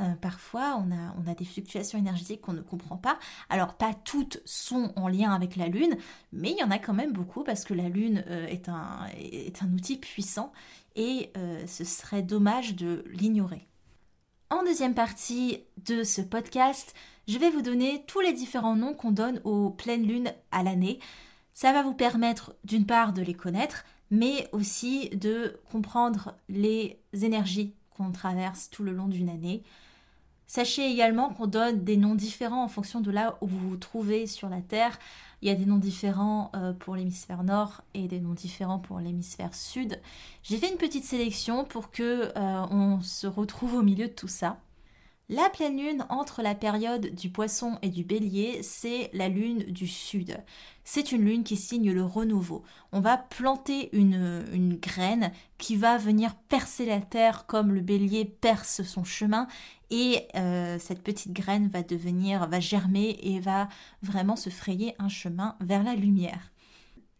euh, 0.00 0.14
parfois, 0.20 0.82
on 0.84 1.30
a, 1.30 1.34
des 1.34 1.44
fluctuations 1.44 2.00
énergétiques 2.00 2.40
qu'on 2.40 2.52
ne 2.52 2.62
comprend 2.62 2.96
pas. 2.96 3.20
Alors, 3.48 3.74
pas 3.74 3.94
toutes 3.94 4.42
sont 4.44 4.92
en 4.96 5.06
lien 5.06 5.32
avec 5.32 5.54
la 5.54 5.68
Lune, 5.68 5.96
mais 6.32 6.50
il 6.50 6.58
y 6.58 6.64
en 6.64 6.72
a 6.72 6.80
quand 6.80 6.94
même 6.94 7.12
beaucoup 7.12 7.44
parce 7.44 7.64
que 7.64 7.74
la 7.74 7.88
Lune 7.88 8.24
euh, 8.26 8.48
est 8.48 8.68
un 8.68 9.72
outil 9.72 9.98
puissant 9.98 10.52
et 10.96 11.32
ce 11.66 11.84
serait 11.84 12.22
dommage 12.22 12.74
de 12.74 13.04
l'ignorer. 13.12 13.66
En 14.50 14.62
deuxième 14.64 14.94
partie 14.94 15.60
de 15.86 16.04
ce 16.04 16.20
podcast, 16.20 16.94
je 17.26 17.38
vais 17.38 17.50
vous 17.50 17.62
donner 17.62 18.04
tous 18.06 18.20
les 18.20 18.32
différents 18.32 18.76
noms 18.76 18.94
qu'on 18.94 19.12
donne 19.12 19.40
aux 19.44 19.70
pleines 19.70 20.06
lunes 20.06 20.32
à 20.50 20.62
l'année. 20.62 20.98
Ça 21.54 21.72
va 21.72 21.82
vous 21.82 21.94
permettre 21.94 22.54
d'une 22.64 22.84
part 22.84 23.12
de 23.12 23.22
les 23.22 23.34
connaître, 23.34 23.84
mais 24.10 24.48
aussi 24.52 25.08
de 25.10 25.58
comprendre 25.70 26.34
les 26.48 27.00
énergies 27.12 27.74
qu'on 27.96 28.12
traverse 28.12 28.68
tout 28.70 28.82
le 28.82 28.92
long 28.92 29.08
d'une 29.08 29.30
année. 29.30 29.62
Sachez 30.54 30.84
également 30.84 31.30
qu'on 31.30 31.46
donne 31.46 31.82
des 31.82 31.96
noms 31.96 32.14
différents 32.14 32.62
en 32.62 32.68
fonction 32.68 33.00
de 33.00 33.10
là 33.10 33.38
où 33.40 33.46
vous 33.46 33.70
vous 33.70 33.76
trouvez 33.78 34.26
sur 34.26 34.50
la 34.50 34.60
Terre. 34.60 34.98
Il 35.40 35.48
y 35.48 35.50
a 35.50 35.54
des 35.54 35.64
noms 35.64 35.78
différents 35.78 36.52
euh, 36.54 36.74
pour 36.74 36.94
l'hémisphère 36.94 37.42
nord 37.42 37.80
et 37.94 38.06
des 38.06 38.20
noms 38.20 38.34
différents 38.34 38.78
pour 38.78 38.98
l'hémisphère 38.98 39.54
sud. 39.54 39.98
J'ai 40.42 40.58
fait 40.58 40.70
une 40.70 40.76
petite 40.76 41.04
sélection 41.04 41.64
pour 41.64 41.90
que 41.90 42.30
euh, 42.36 42.66
on 42.70 43.00
se 43.00 43.26
retrouve 43.26 43.76
au 43.76 43.82
milieu 43.82 44.08
de 44.08 44.12
tout 44.12 44.28
ça. 44.28 44.58
La 45.28 45.48
pleine 45.50 45.78
lune 45.78 46.04
entre 46.08 46.42
la 46.42 46.54
période 46.54 47.14
du 47.14 47.30
poisson 47.30 47.78
et 47.80 47.88
du 47.88 48.04
bélier, 48.04 48.62
c'est 48.62 49.08
la 49.12 49.28
lune 49.28 49.60
du 49.60 49.86
sud. 49.86 50.36
C'est 50.84 51.12
une 51.12 51.24
lune 51.24 51.44
qui 51.44 51.56
signe 51.56 51.92
le 51.92 52.04
renouveau. 52.04 52.64
On 52.90 53.00
va 53.00 53.16
planter 53.16 53.88
une, 53.96 54.76
graine 54.82 55.30
qui 55.58 55.76
va 55.76 55.96
venir 55.96 56.34
percer 56.34 56.84
la 56.84 57.00
terre 57.00 57.46
comme 57.46 57.72
le 57.72 57.80
bélier 57.80 58.24
perce 58.24 58.82
son 58.82 59.04
chemin 59.04 59.46
et 59.90 60.26
euh, 60.34 60.78
cette 60.80 61.02
petite 61.02 61.32
graine 61.32 61.68
va 61.68 61.82
devenir, 61.82 62.48
va 62.48 62.58
germer 62.58 63.16
et 63.22 63.38
va 63.38 63.68
vraiment 64.02 64.36
se 64.36 64.50
frayer 64.50 64.96
un 64.98 65.08
chemin 65.08 65.56
vers 65.60 65.84
la 65.84 65.94
lumière. 65.94 66.52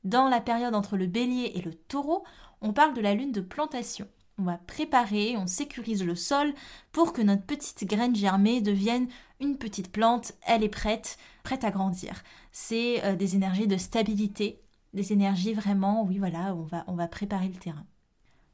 Dans 0.02 0.28
la 0.28 0.40
période 0.40 0.74
entre 0.74 0.96
le 0.96 1.06
bélier 1.06 1.52
et 1.54 1.62
le 1.62 1.72
taureau, 1.72 2.24
on 2.60 2.72
parle 2.72 2.94
de 2.94 3.00
la 3.00 3.14
lune 3.14 3.32
de 3.32 3.40
plantation. 3.40 4.08
On 4.38 4.44
va 4.44 4.58
préparer, 4.58 5.36
on 5.36 5.46
sécurise 5.46 6.02
le 6.02 6.14
sol 6.14 6.54
pour 6.90 7.12
que 7.12 7.22
notre 7.22 7.44
petite 7.44 7.84
graine 7.84 8.16
germée 8.16 8.60
devienne 8.60 9.08
une 9.40 9.58
petite 9.58 9.92
plante. 9.92 10.32
Elle 10.46 10.64
est 10.64 10.68
prête, 10.68 11.18
prête 11.42 11.64
à 11.64 11.70
grandir. 11.70 12.22
C'est 12.50 13.04
euh, 13.04 13.14
des 13.14 13.36
énergies 13.36 13.66
de 13.66 13.76
stabilité, 13.76 14.60
des 14.94 15.12
énergies 15.12 15.52
vraiment, 15.52 16.04
oui 16.04 16.18
voilà, 16.18 16.54
on 16.54 16.62
va, 16.62 16.84
on 16.86 16.94
va 16.94 17.08
préparer 17.08 17.48
le 17.48 17.54
terrain. 17.54 17.86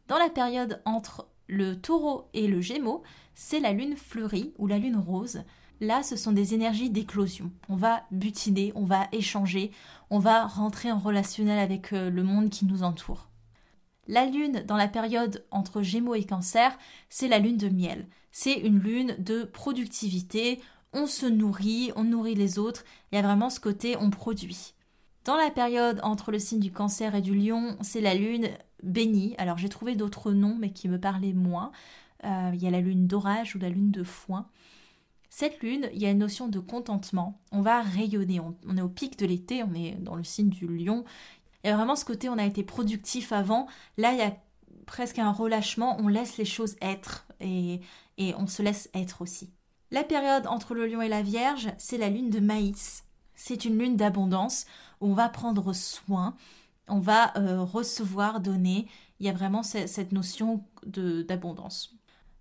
Dans 0.08 0.18
la 0.18 0.30
période 0.30 0.82
entre 0.84 1.28
le 1.46 1.80
taureau 1.80 2.28
et 2.34 2.48
le 2.48 2.60
gémeaux, 2.60 3.02
c'est 3.34 3.60
la 3.60 3.72
lune 3.72 3.96
fleurie 3.96 4.52
ou 4.58 4.66
la 4.66 4.78
lune 4.78 4.96
rose. 4.96 5.42
Là, 5.80 6.02
ce 6.02 6.16
sont 6.16 6.32
des 6.32 6.54
énergies 6.54 6.90
d'éclosion. 6.90 7.52
On 7.68 7.76
va 7.76 8.02
butiner, 8.10 8.72
on 8.74 8.84
va 8.84 9.06
échanger, 9.12 9.70
on 10.10 10.18
va 10.18 10.46
rentrer 10.46 10.90
en 10.90 10.98
relationnel 10.98 11.58
avec 11.58 11.92
euh, 11.92 12.10
le 12.10 12.22
monde 12.24 12.50
qui 12.50 12.66
nous 12.66 12.82
entoure. 12.82 13.28
La 14.08 14.24
lune 14.24 14.64
dans 14.66 14.76
la 14.76 14.88
période 14.88 15.44
entre 15.50 15.82
Gémeaux 15.82 16.14
et 16.14 16.24
Cancer, 16.24 16.76
c'est 17.10 17.28
la 17.28 17.38
lune 17.38 17.58
de 17.58 17.68
miel. 17.68 18.06
C'est 18.32 18.54
une 18.54 18.78
lune 18.78 19.14
de 19.18 19.44
productivité, 19.44 20.60
on 20.94 21.06
se 21.06 21.26
nourrit, 21.26 21.92
on 21.94 22.04
nourrit 22.04 22.34
les 22.34 22.58
autres, 22.58 22.84
il 23.12 23.16
y 23.16 23.18
a 23.18 23.22
vraiment 23.22 23.50
ce 23.50 23.60
côté 23.60 23.96
on 23.98 24.08
produit. 24.08 24.72
Dans 25.24 25.36
la 25.36 25.50
période 25.50 26.00
entre 26.02 26.32
le 26.32 26.38
signe 26.38 26.60
du 26.60 26.72
Cancer 26.72 27.14
et 27.14 27.20
du 27.20 27.34
Lion, 27.34 27.76
c'est 27.82 28.00
la 28.00 28.14
lune 28.14 28.48
bénie. 28.82 29.34
Alors 29.36 29.58
j'ai 29.58 29.68
trouvé 29.68 29.94
d'autres 29.94 30.32
noms 30.32 30.56
mais 30.58 30.70
qui 30.70 30.88
me 30.88 30.98
parlaient 30.98 31.34
moins. 31.34 31.70
Euh, 32.24 32.50
il 32.54 32.62
y 32.62 32.66
a 32.66 32.70
la 32.70 32.80
lune 32.80 33.06
d'orage 33.06 33.54
ou 33.54 33.58
la 33.58 33.68
lune 33.68 33.90
de 33.90 34.04
foin. 34.04 34.48
Cette 35.28 35.62
lune, 35.62 35.90
il 35.92 36.00
y 36.00 36.06
a 36.06 36.10
une 36.10 36.18
notion 36.18 36.48
de 36.48 36.58
contentement. 36.58 37.38
On 37.52 37.60
va 37.60 37.82
rayonner. 37.82 38.40
on 38.40 38.76
est 38.78 38.80
au 38.80 38.88
pic 38.88 39.18
de 39.18 39.26
l'été, 39.26 39.62
on 39.62 39.74
est 39.74 39.96
dans 40.00 40.14
le 40.14 40.24
signe 40.24 40.48
du 40.48 40.66
lion. 40.66 41.04
Vraiment 41.72 41.96
ce 41.96 42.04
côté, 42.04 42.28
on 42.28 42.38
a 42.38 42.44
été 42.44 42.62
productif 42.62 43.32
avant. 43.32 43.66
Là, 43.96 44.12
il 44.12 44.18
y 44.18 44.22
a 44.22 44.36
presque 44.86 45.18
un 45.18 45.32
relâchement, 45.32 45.96
on 46.00 46.08
laisse 46.08 46.38
les 46.38 46.44
choses 46.44 46.76
être 46.80 47.26
et, 47.40 47.80
et 48.16 48.34
on 48.36 48.46
se 48.46 48.62
laisse 48.62 48.88
être 48.94 49.22
aussi. 49.22 49.52
La 49.90 50.04
période 50.04 50.46
entre 50.46 50.74
le 50.74 50.86
lion 50.86 51.00
et 51.00 51.08
la 51.08 51.22
vierge, 51.22 51.68
c'est 51.78 51.98
la 51.98 52.10
lune 52.10 52.30
de 52.30 52.40
maïs. 52.40 53.04
C'est 53.34 53.64
une 53.64 53.78
lune 53.78 53.96
d'abondance 53.96 54.66
où 55.00 55.08
on 55.08 55.14
va 55.14 55.28
prendre 55.28 55.72
soin, 55.72 56.34
on 56.88 56.98
va 56.98 57.36
euh, 57.36 57.62
recevoir, 57.62 58.40
donner. 58.40 58.88
Il 59.20 59.26
y 59.26 59.28
a 59.28 59.32
vraiment 59.32 59.62
cette 59.62 60.12
notion 60.12 60.64
d'abondance. 60.84 61.94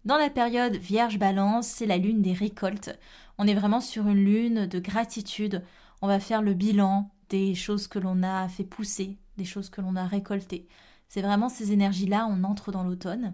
Dans 0.05 0.17
la 0.17 0.29
période 0.29 0.75
Vierge-Balance, 0.75 1.67
c'est 1.67 1.85
la 1.85 1.97
lune 1.97 2.21
des 2.21 2.33
récoltes. 2.33 2.97
On 3.37 3.47
est 3.47 3.53
vraiment 3.53 3.81
sur 3.81 4.07
une 4.07 4.23
lune 4.23 4.65
de 4.67 4.79
gratitude. 4.79 5.63
On 6.01 6.07
va 6.07 6.19
faire 6.19 6.41
le 6.41 6.53
bilan 6.53 7.09
des 7.29 7.55
choses 7.55 7.87
que 7.87 7.99
l'on 7.99 8.23
a 8.23 8.47
fait 8.47 8.63
pousser, 8.63 9.17
des 9.37 9.45
choses 9.45 9.69
que 9.69 9.81
l'on 9.81 9.95
a 9.95 10.05
récoltées. 10.05 10.67
C'est 11.09 11.21
vraiment 11.21 11.49
ces 11.49 11.71
énergies-là, 11.71 12.27
on 12.29 12.43
entre 12.43 12.71
dans 12.71 12.83
l'automne. 12.83 13.33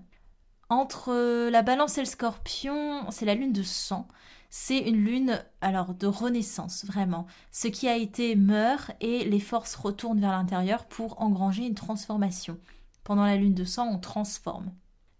Entre 0.70 1.50
la 1.50 1.62
balance 1.62 1.98
et 1.98 2.02
le 2.02 2.08
scorpion, 2.08 3.10
c'est 3.12 3.26
la 3.26 3.36
lune 3.36 3.54
de 3.54 3.64
sang. 3.64 4.08
C'est 4.50 4.80
une 4.80 5.04
lune 5.04 5.44
alors 5.62 5.96
de 5.96 6.08
renaissance, 6.08 6.86
vraiment. 6.86 7.26
Ce 7.52 7.68
qui 7.68 7.88
a 7.88 7.96
été 7.96 8.36
meurt 8.36 8.92
et 9.02 9.26
les 9.26 9.40
forces 9.40 9.76
retournent 9.76 10.20
vers 10.20 10.32
l'intérieur 10.32 10.86
pour 10.86 11.22
engranger 11.22 11.66
une 11.66 11.74
transformation. 11.74 12.60
Pendant 13.04 13.26
la 13.26 13.36
lune 13.36 13.56
de 13.56 13.66
sang, 13.66 13.88
on 13.88 14.00
transforme. 14.00 14.72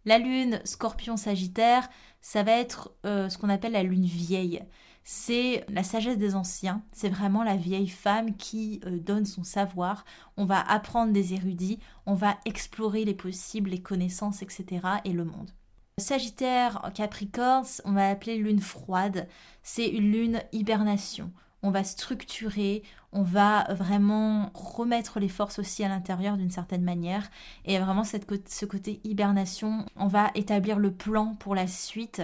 La 0.06 0.20
lune 0.20 0.60
scorpion-sagittaire, 0.66 1.90
ça 2.22 2.44
va 2.44 2.52
être 2.52 2.94
euh, 3.06 3.30
ce 3.30 3.38
qu'on 3.38 3.50
appelle 3.50 3.72
la 3.72 3.84
lune 3.84 4.06
vieille 4.06 4.64
c'est 5.04 5.66
la 5.70 5.84
sagesse 5.84 6.18
des 6.18 6.36
anciens, 6.36 6.82
c'est 6.94 7.10
vraiment 7.10 7.44
la 7.44 7.58
vieille 7.58 7.90
femme 7.90 8.36
qui 8.36 8.80
euh, 8.86 8.98
donne 9.00 9.26
son 9.26 9.44
savoir, 9.44 10.06
on 10.38 10.46
va 10.46 10.60
apprendre 10.60 11.12
des 11.12 11.34
érudits, 11.34 11.80
on 12.06 12.16
va 12.16 12.38
explorer 12.46 13.04
les 13.04 13.14
possibles, 13.14 13.70
les 13.72 13.82
connaissances, 13.82 14.42
etc. 14.42 14.82
et 15.04 15.12
le 15.12 15.26
monde. 15.26 15.52
Sagittaire, 16.00 16.90
Capricorne, 16.96 17.66
on 17.86 17.92
va 17.92 18.10
appeler 18.10 18.38
lune 18.38 18.62
froide, 18.62 19.28
c'est 19.62 19.88
une 19.88 20.12
lune 20.12 20.42
hibernation. 20.52 21.32
On 21.62 21.72
va 21.72 21.84
structurer, 21.84 22.84
on 23.14 23.22
va 23.22 23.66
vraiment 23.70 24.52
remettre 24.54 25.20
les 25.20 25.30
forces 25.30 25.60
aussi 25.60 25.84
à 25.84 25.88
l'intérieur 25.88 26.36
d'une 26.36 26.50
certaine 26.50 26.84
manière. 26.84 27.30
Et 27.64 27.80
vraiment 27.80 28.04
cette, 28.04 28.50
ce 28.50 28.66
côté 28.66 29.00
hibernation, 29.04 29.86
on 29.96 30.08
va 30.08 30.32
établir 30.36 30.80
le 30.80 30.92
plan 30.92 31.36
pour 31.36 31.56
la 31.56 31.68
suite 31.68 32.22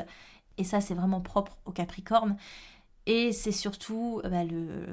et 0.59 0.63
ça 0.63 0.81
c'est 0.81 0.93
vraiment 0.93 1.21
propre 1.21 1.57
au 1.65 1.71
Capricorne. 1.71 2.37
Et 3.05 3.31
c'est 3.31 3.51
surtout, 3.51 4.21
bah, 4.23 4.43
le... 4.43 4.85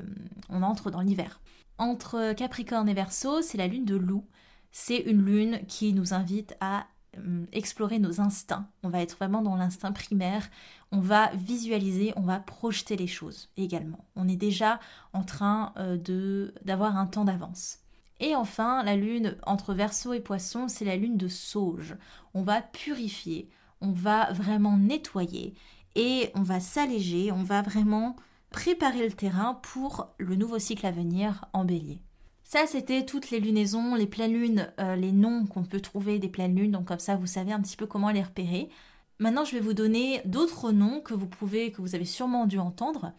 on 0.48 0.62
entre 0.62 0.90
dans 0.90 1.02
l'hiver. 1.02 1.40
Entre 1.76 2.32
Capricorne 2.32 2.88
et 2.88 2.94
Verseau, 2.94 3.42
c'est 3.42 3.58
la 3.58 3.66
lune 3.66 3.84
de 3.84 3.96
loup. 3.96 4.24
C'est 4.72 4.96
une 4.96 5.22
lune 5.22 5.60
qui 5.68 5.92
nous 5.92 6.14
invite 6.14 6.56
à 6.60 6.86
hum, 7.16 7.46
explorer 7.52 7.98
nos 7.98 8.20
instincts. 8.20 8.68
On 8.82 8.88
va 8.88 9.02
être 9.02 9.16
vraiment 9.16 9.42
dans 9.42 9.56
l'instinct 9.56 9.92
primaire. 9.92 10.48
On 10.92 11.00
va 11.00 11.30
visualiser, 11.34 12.14
on 12.16 12.22
va 12.22 12.40
projeter 12.40 12.96
les 12.96 13.06
choses 13.06 13.50
également. 13.58 14.06
On 14.14 14.28
est 14.28 14.36
déjà 14.36 14.80
en 15.12 15.22
train 15.22 15.74
euh, 15.76 15.98
de 15.98 16.54
d'avoir 16.64 16.96
un 16.96 17.06
temps 17.06 17.24
d'avance. 17.24 17.80
Et 18.18 18.34
enfin, 18.34 18.82
la 18.82 18.96
lune 18.96 19.36
entre 19.46 19.74
Verseau 19.74 20.14
et 20.14 20.20
Poisson, 20.20 20.68
c'est 20.68 20.86
la 20.86 20.96
lune 20.96 21.18
de 21.18 21.28
Sauge. 21.28 21.96
On 22.32 22.42
va 22.42 22.62
purifier, 22.62 23.50
on 23.80 23.92
va 23.92 24.32
vraiment 24.32 24.76
nettoyer 24.76 25.54
et 25.94 26.30
on 26.34 26.42
va 26.42 26.60
s'alléger, 26.60 27.32
on 27.32 27.42
va 27.42 27.62
vraiment 27.62 28.16
préparer 28.50 29.06
le 29.06 29.12
terrain 29.12 29.54
pour 29.62 30.14
le 30.18 30.36
nouveau 30.36 30.58
cycle 30.58 30.86
à 30.86 30.90
venir 30.90 31.46
en 31.52 31.64
bélier. 31.64 32.00
Ça, 32.44 32.66
c'était 32.66 33.04
toutes 33.04 33.30
les 33.30 33.40
lunaisons, 33.40 33.96
les 33.96 34.06
pleines 34.06 34.32
lunes, 34.32 34.72
euh, 34.78 34.94
les 34.94 35.10
noms 35.10 35.46
qu'on 35.46 35.64
peut 35.64 35.80
trouver 35.80 36.18
des 36.18 36.28
pleines 36.28 36.54
lunes, 36.54 36.70
donc 36.70 36.86
comme 36.86 37.00
ça 37.00 37.16
vous 37.16 37.26
savez 37.26 37.52
un 37.52 37.60
petit 37.60 37.76
peu 37.76 37.86
comment 37.86 38.10
les 38.10 38.22
repérer. 38.22 38.68
Maintenant, 39.18 39.44
je 39.44 39.52
vais 39.52 39.60
vous 39.60 39.72
donner 39.72 40.20
d'autres 40.26 40.70
noms 40.70 41.00
que 41.00 41.14
vous 41.14 41.26
pouvez, 41.26 41.72
que 41.72 41.80
vous 41.80 41.94
avez 41.94 42.04
sûrement 42.04 42.46
dû 42.46 42.58
entendre. 42.58 43.12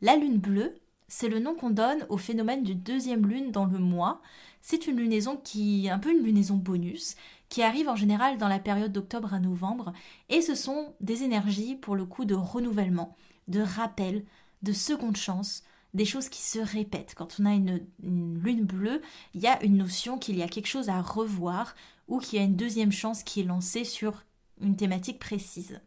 La 0.00 0.16
lune 0.16 0.38
bleue, 0.38 0.74
c'est 1.06 1.28
le 1.28 1.38
nom 1.38 1.54
qu'on 1.54 1.70
donne 1.70 2.06
au 2.08 2.16
phénomène 2.16 2.64
du 2.64 2.74
deuxième 2.74 3.26
lune 3.26 3.52
dans 3.52 3.66
le 3.66 3.78
mois. 3.78 4.22
C'est 4.62 4.86
une 4.86 4.96
lunaison 4.96 5.36
qui 5.36 5.86
est 5.86 5.90
un 5.90 5.98
peu 5.98 6.10
une 6.10 6.24
lunaison 6.24 6.56
bonus 6.56 7.16
qui 7.52 7.62
arrive 7.62 7.90
en 7.90 7.96
général 7.96 8.38
dans 8.38 8.48
la 8.48 8.58
période 8.58 8.92
d'octobre 8.92 9.34
à 9.34 9.38
novembre, 9.38 9.92
et 10.30 10.40
ce 10.40 10.54
sont 10.54 10.94
des 11.00 11.22
énergies 11.22 11.76
pour 11.76 11.96
le 11.96 12.06
coup 12.06 12.24
de 12.24 12.34
renouvellement, 12.34 13.14
de 13.46 13.60
rappel, 13.60 14.24
de 14.62 14.72
seconde 14.72 15.18
chance, 15.18 15.62
des 15.92 16.06
choses 16.06 16.30
qui 16.30 16.40
se 16.40 16.60
répètent. 16.60 17.14
Quand 17.14 17.36
on 17.38 17.44
a 17.44 17.52
une, 17.52 17.84
lune 18.02 18.64
bleue, 18.64 19.02
il 19.34 19.42
y 19.42 19.48
a 19.48 19.62
une 19.62 19.76
notion 19.76 20.16
qu'il 20.16 20.38
y 20.38 20.42
a 20.42 20.48
quelque 20.48 20.66
chose 20.66 20.88
à 20.88 21.02
revoir 21.02 21.74
ou 22.08 22.20
qu'il 22.20 22.38
y 22.38 22.42
a 22.42 22.46
une 22.46 22.56
deuxième 22.56 22.90
chance 22.90 23.22
qui 23.22 23.40
est 23.40 23.44
lancée 23.44 23.84
sur 23.84 24.24
une 24.62 24.76
thématique 24.76 25.18
précise. 25.18 25.78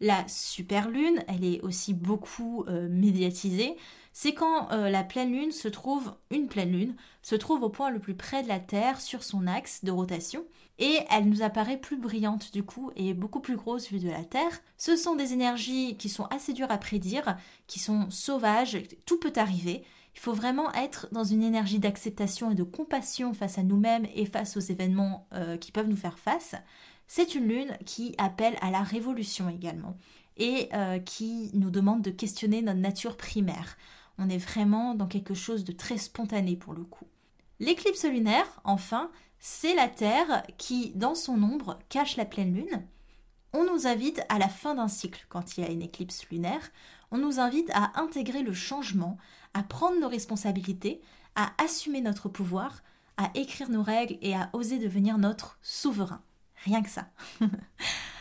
La 0.00 0.28
super 0.28 0.90
lune, 0.90 1.24
elle 1.26 1.44
est 1.44 1.62
aussi 1.62 1.94
beaucoup 1.94 2.66
euh, 2.68 2.86
médiatisée. 2.90 3.76
C'est 4.16 4.32
quand 4.32 4.70
euh, 4.70 4.90
la 4.90 5.02
pleine 5.02 5.32
lune 5.32 5.50
se 5.50 5.66
trouve, 5.66 6.14
une 6.30 6.46
pleine 6.46 6.70
lune, 6.70 6.94
se 7.20 7.34
trouve 7.34 7.64
au 7.64 7.68
point 7.68 7.90
le 7.90 7.98
plus 7.98 8.14
près 8.14 8.44
de 8.44 8.48
la 8.48 8.60
Terre 8.60 9.00
sur 9.00 9.24
son 9.24 9.48
axe 9.48 9.84
de 9.84 9.90
rotation, 9.90 10.44
et 10.78 11.00
elle 11.10 11.28
nous 11.28 11.42
apparaît 11.42 11.78
plus 11.78 11.96
brillante 11.96 12.52
du 12.52 12.62
coup 12.62 12.92
et 12.94 13.12
beaucoup 13.12 13.40
plus 13.40 13.56
grosse 13.56 13.90
vue 13.90 13.98
de 13.98 14.08
la 14.08 14.24
Terre. 14.24 14.60
Ce 14.78 14.94
sont 14.94 15.16
des 15.16 15.32
énergies 15.32 15.96
qui 15.96 16.08
sont 16.08 16.26
assez 16.26 16.52
dures 16.52 16.70
à 16.70 16.78
prédire, 16.78 17.36
qui 17.66 17.80
sont 17.80 18.08
sauvages, 18.08 18.78
tout 19.04 19.18
peut 19.18 19.32
arriver. 19.34 19.82
Il 20.14 20.20
faut 20.20 20.32
vraiment 20.32 20.72
être 20.74 21.08
dans 21.10 21.24
une 21.24 21.42
énergie 21.42 21.80
d'acceptation 21.80 22.52
et 22.52 22.54
de 22.54 22.62
compassion 22.62 23.34
face 23.34 23.58
à 23.58 23.64
nous-mêmes 23.64 24.06
et 24.14 24.26
face 24.26 24.56
aux 24.56 24.60
événements 24.60 25.26
euh, 25.32 25.56
qui 25.56 25.72
peuvent 25.72 25.88
nous 25.88 25.96
faire 25.96 26.20
face. 26.20 26.54
C'est 27.08 27.34
une 27.34 27.48
lune 27.48 27.76
qui 27.84 28.14
appelle 28.18 28.56
à 28.60 28.70
la 28.70 28.82
révolution 28.82 29.48
également 29.48 29.96
et 30.36 30.68
euh, 30.72 31.00
qui 31.00 31.50
nous 31.54 31.70
demande 31.70 32.02
de 32.02 32.10
questionner 32.10 32.62
notre 32.62 32.78
nature 32.78 33.16
primaire. 33.16 33.76
On 34.18 34.28
est 34.28 34.38
vraiment 34.38 34.94
dans 34.94 35.06
quelque 35.06 35.34
chose 35.34 35.64
de 35.64 35.72
très 35.72 35.98
spontané 35.98 36.56
pour 36.56 36.74
le 36.74 36.84
coup. 36.84 37.06
L'éclipse 37.60 38.04
lunaire, 38.04 38.46
enfin, 38.64 39.10
c'est 39.38 39.74
la 39.74 39.88
Terre 39.88 40.42
qui, 40.58 40.92
dans 40.94 41.14
son 41.14 41.42
ombre, 41.42 41.78
cache 41.88 42.16
la 42.16 42.24
pleine 42.24 42.54
lune. 42.54 42.86
On 43.52 43.64
nous 43.64 43.86
invite 43.86 44.22
à 44.28 44.38
la 44.38 44.48
fin 44.48 44.74
d'un 44.74 44.88
cycle, 44.88 45.26
quand 45.28 45.56
il 45.56 45.64
y 45.64 45.66
a 45.66 45.70
une 45.70 45.82
éclipse 45.82 46.26
lunaire, 46.30 46.72
on 47.10 47.18
nous 47.18 47.38
invite 47.38 47.70
à 47.72 47.92
intégrer 48.00 48.42
le 48.42 48.52
changement, 48.52 49.16
à 49.54 49.62
prendre 49.62 50.00
nos 50.00 50.08
responsabilités, 50.08 51.00
à 51.36 51.52
assumer 51.62 52.00
notre 52.00 52.28
pouvoir, 52.28 52.82
à 53.16 53.30
écrire 53.34 53.70
nos 53.70 53.82
règles 53.82 54.18
et 54.20 54.34
à 54.34 54.50
oser 54.52 54.78
devenir 54.78 55.18
notre 55.18 55.58
souverain. 55.62 56.22
Rien 56.64 56.82
que 56.82 56.90
ça. 56.90 57.06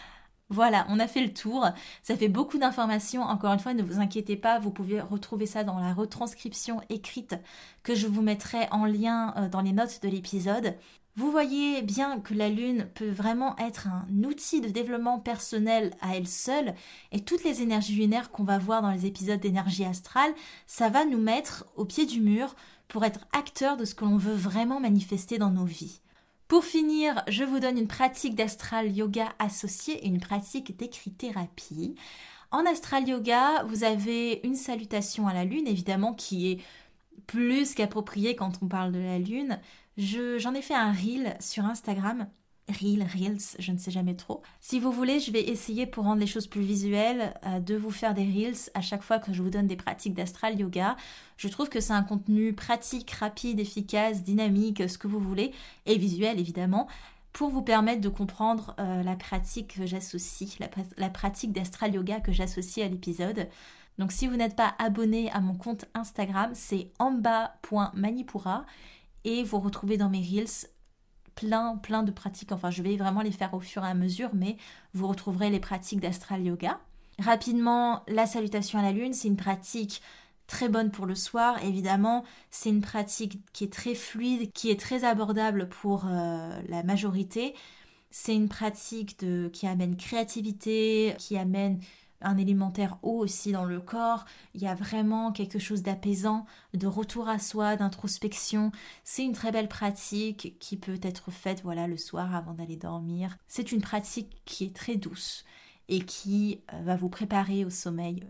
Voilà, 0.54 0.86
on 0.90 1.00
a 1.00 1.08
fait 1.08 1.24
le 1.24 1.34
tour. 1.34 1.68
Ça 2.04 2.16
fait 2.16 2.28
beaucoup 2.30 2.60
d'informations. 2.60 3.24
Encore 3.24 3.54
une 3.54 3.60
fois, 3.60 3.74
ne 3.74 3.82
vous 3.82 4.00
inquiétez 4.00 4.36
pas, 4.36 4.60
vous 4.60 4.70
pouvez 4.70 5.02
retrouver 5.02 5.48
ça 5.48 5.64
dans 5.64 5.80
la 5.80 5.96
retranscription 5.96 6.80
écrite 6.90 7.36
que 7.82 7.96
je 7.96 8.06
vous 8.06 8.22
mettrai 8.22 8.68
en 8.70 8.86
lien 8.86 9.34
euh, 9.36 9.50
dans 9.50 9.62
les 9.62 9.72
notes 9.72 10.04
de 10.04 10.10
l'épisode. 10.10 10.76
Vous 11.16 11.32
voyez 11.32 11.82
bien 11.82 12.20
que 12.20 12.36
la 12.36 12.50
Lune 12.50 12.88
peut 12.94 13.10
vraiment 13.10 13.58
être 13.58 13.88
un 13.88 14.06
outil 14.24 14.62
de 14.62 14.70
développement 14.70 15.20
personnel 15.20 15.92
à 16.02 16.18
elle 16.18 16.28
seule 16.28 16.76
et 17.12 17.22
toutes 17.22 17.44
les 17.44 17.64
énergies 17.64 17.96
lunaires 17.96 18.30
qu'on 18.30 18.44
va 18.44 18.60
voir 18.60 18.84
dans 18.84 18.92
les 18.92 19.08
épisodes 19.08 19.40
d'énergie 19.40 19.86
astrale, 19.86 20.34
ça 20.68 20.90
va 20.90 21.04
nous 21.04 21.20
mettre 21.20 21.66
au 21.76 21.86
pied 21.86 22.06
du 22.06 22.22
mur 22.22 22.56
pour 22.88 23.06
être 23.06 23.22
acteur 23.32 23.76
de 23.76 23.86
ce 23.86 23.96
que 23.96 24.06
l'on 24.06 24.18
veut 24.18 24.36
vraiment 24.36 24.80
manifester 24.80 25.40
dans 25.40 25.52
nos 25.52 25.66
vies. 25.66 26.00
Pour 26.48 26.66
finir, 26.66 27.24
je 27.28 27.44
vous 27.44 27.60
donne 27.60 27.78
une 27.78 27.88
pratique 27.88 28.36
d'astral 28.36 28.96
yoga 28.96 29.34
associée 29.40 30.06
et 30.06 30.08
une 30.08 30.20
pratique 30.20 30.78
d'écrit-thérapie. 30.78 31.96
En 32.52 32.66
astral 32.66 33.08
yoga, 33.08 33.64
vous 33.64 33.84
avez 33.84 34.42
une 34.44 34.56
salutation 34.56 35.28
à 35.28 35.34
la 35.34 35.46
lune, 35.46 35.68
évidemment, 35.68 36.14
qui 36.14 36.52
est 36.52 36.60
plus 37.26 37.74
qu'appropriée 37.74 38.36
quand 38.36 38.60
on 38.62 38.68
parle 38.68 38.92
de 38.92 39.00
la 39.00 39.18
lune. 39.18 39.60
J'en 39.98 40.54
ai 40.54 40.62
fait 40.62 40.76
un 40.76 40.92
reel 40.92 41.36
sur 41.40 41.66
Instagram 41.66 42.28
Reel, 42.70 43.04
Reels, 43.04 43.58
je 43.60 43.72
ne 43.72 43.78
sais 43.78 43.92
jamais 43.92 44.16
trop. 44.16 44.42
Si 44.62 44.80
vous 44.80 44.92
voulez, 44.92 45.20
je 45.20 45.32
vais 45.32 45.42
essayer 45.50 45.86
pour 45.86 46.06
rendre 46.06 46.22
les 46.22 46.28
choses 46.28 46.48
plus 46.48 46.62
visuelles 46.62 47.34
euh, 47.46 47.60
de 47.60 47.76
vous 47.76 47.92
faire 47.92 48.14
des 48.14 48.24
Reels 48.24 48.70
à 48.74 48.82
chaque 48.82 49.04
fois 49.04 49.20
que 49.20 49.34
je 49.34 49.42
vous 49.42 49.50
donne 49.50 49.68
des 49.68 49.76
pratiques 49.76 50.14
d'astral 50.14 50.58
yoga. 50.58 50.96
Je 51.38 51.50
trouve 51.50 51.68
que 51.68 51.82
c'est 51.82 51.94
un 51.94 52.04
contenu 52.04 52.54
pratique, 52.54 53.12
rapide, 53.12 53.60
efficace, 53.60 54.24
dynamique, 54.24 54.90
ce 54.90 54.98
que 54.98 55.08
vous 55.08 55.20
voulez, 55.20 55.52
et 55.86 55.98
visuel 55.98 56.40
évidemment, 56.40 56.88
pour 57.34 57.50
vous 57.50 57.64
permettre 57.64 58.02
de 58.02 58.10
comprendre 58.10 58.76
euh, 58.80 59.04
la 59.04 59.16
pratique 59.16 59.76
que 59.76 59.86
j'associe, 59.86 60.58
la, 60.60 60.70
la 60.98 61.10
pratique 61.10 61.52
d'astral 61.52 61.94
yoga 61.94 62.22
que 62.22 62.32
j'associe 62.32 62.86
à 62.86 62.90
l'épisode. 62.90 63.50
Donc 63.98 64.12
si 64.12 64.28
vous 64.28 64.38
n'êtes 64.38 64.56
pas 64.56 64.74
abonné 64.80 65.30
à 65.32 65.42
mon 65.42 65.56
compte 65.56 65.86
Instagram, 65.94 66.52
c'est 66.54 66.90
amba.manipura 66.98 68.66
et 69.26 69.44
vous 69.44 69.60
retrouvez 69.60 69.98
dans 69.98 70.10
mes 70.10 70.22
Reels 70.22 70.68
plein, 71.36 71.78
plein 71.78 72.04
de 72.04 72.12
pratiques. 72.12 72.52
Enfin, 72.52 72.72
je 72.72 72.82
vais 72.82 72.96
vraiment 72.98 73.22
les 73.22 73.32
faire 73.32 73.54
au 73.54 73.60
fur 73.60 73.84
et 73.84 73.88
à 73.88 73.94
mesure, 73.94 74.30
mais 74.34 74.58
vous 74.94 75.08
retrouverez 75.08 75.50
les 75.50 75.60
pratiques 75.60 76.00
d'astral 76.00 76.44
yoga. 76.44 76.80
Rapidement, 77.20 78.04
la 78.08 78.26
salutation 78.26 78.80
à 78.80 78.82
la 78.82 78.92
lune, 78.92 79.14
c'est 79.14 79.28
une 79.28 79.38
pratique 79.38 80.02
très 80.48 80.70
bonne 80.70 80.92
pour 80.92 81.06
le 81.06 81.16
soir. 81.16 81.64
Évidemment, 81.64 82.24
c'est 82.52 82.70
une 82.70 82.82
pratique 82.82 83.40
qui 83.54 83.64
est 83.64 83.74
très 83.74 83.96
fluide, 83.96 84.52
qui 84.52 84.70
est 84.72 84.80
très 84.80 85.04
abordable 85.04 85.70
pour 85.70 86.06
euh, 86.08 86.60
la 86.68 86.84
majorité. 86.84 87.54
C'est 88.12 88.36
une 88.36 88.50
pratique 88.50 89.18
qui 89.52 89.68
amène 89.68 89.98
créativité, 89.98 91.16
qui 91.18 91.38
amène 91.38 91.80
un 92.24 92.38
élémentaire 92.38 92.98
haut 93.04 93.20
aussi 93.20 93.52
dans 93.52 93.66
le 93.66 93.80
corps. 93.80 94.26
Il 94.54 94.62
y 94.62 94.68
a 94.68 94.76
vraiment 94.76 95.32
quelque 95.32 95.60
chose 95.60 95.84
d'apaisant, 95.84 96.46
de 96.74 96.88
retour 96.88 97.30
à 97.30 97.40
soi, 97.40 97.76
d'introspection. 97.76 98.72
C'est 99.04 99.24
une 99.24 99.34
très 99.34 99.52
belle 99.52 99.68
pratique 99.68 100.58
qui 100.60 100.78
peut 100.78 101.00
être 101.02 101.32
faite 101.32 101.62
voilà 101.64 101.88
le 101.88 101.98
soir 101.98 102.36
avant 102.36 102.54
d'aller 102.54 102.78
dormir. 102.78 103.38
C'est 103.48 103.72
une 103.72 103.82
pratique 103.82 104.42
qui 104.46 104.66
est 104.66 104.76
très 104.76 104.96
douce 104.96 105.46
et 105.90 106.02
qui 106.02 106.62
euh, 106.74 106.82
va 106.84 106.96
vous 106.96 107.10
préparer 107.10 107.66
au 107.66 107.70
sommeil. 107.70 108.24